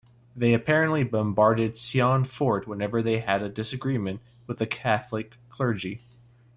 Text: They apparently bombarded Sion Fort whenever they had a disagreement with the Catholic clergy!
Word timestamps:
They 0.35 0.55
apparently 0.55 1.03
bombarded 1.03 1.77
Sion 1.77 2.23
Fort 2.25 2.65
whenever 2.67 3.03
they 3.03 3.19
had 3.19 3.43
a 3.43 3.49
disagreement 3.49 4.21
with 4.47 4.57
the 4.57 4.65
Catholic 4.65 5.35
clergy! 5.51 6.01